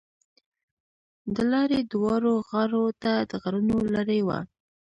د 1.35 1.37
لارې 1.51 1.79
دواړو 1.91 2.33
غاړو 2.47 2.85
ته 3.01 3.13
د 3.29 3.31
غرونو 3.43 3.77
لړۍ 3.95 4.21
وه. 4.27 4.39